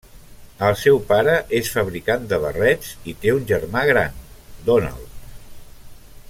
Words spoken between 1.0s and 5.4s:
pare és fabricant de barrets i té un germà gran, Donald.